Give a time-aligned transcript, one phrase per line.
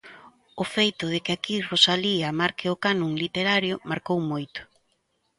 [0.61, 4.61] O feito de que aquí Rosalía marque o canon literario marcou moito.